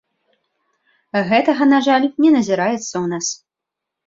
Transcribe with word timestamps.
Гэтага, 1.31 1.63
на 1.75 1.79
жаль, 1.89 2.09
не 2.25 2.33
назіраецца 2.37 2.79
ў 2.79 3.05
нас. 3.15 3.27